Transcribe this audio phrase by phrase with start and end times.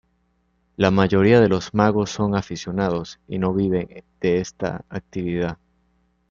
[0.77, 5.59] La mayoría de los magos son aficionados y no viven de esta actividad.